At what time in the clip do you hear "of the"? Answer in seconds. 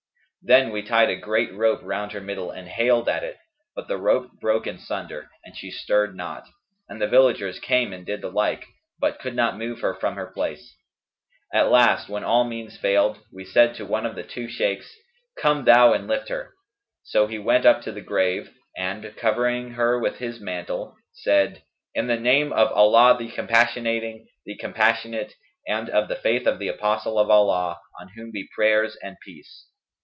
14.03-14.23, 25.91-26.15, 26.47-26.67